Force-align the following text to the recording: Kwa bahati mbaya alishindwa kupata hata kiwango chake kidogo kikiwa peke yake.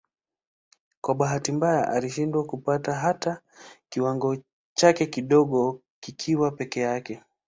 Kwa 1.01 1.15
bahati 1.15 1.51
mbaya 1.51 1.87
alishindwa 1.89 2.45
kupata 2.45 2.93
hata 2.93 3.41
kiwango 3.89 4.37
chake 4.73 5.05
kidogo 5.05 5.81
kikiwa 5.99 6.51
peke 6.51 6.79
yake. 6.79 7.21